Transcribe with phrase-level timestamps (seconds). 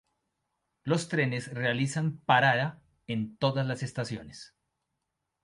[0.83, 4.55] Los trenes realizan parada en todas las estaciones.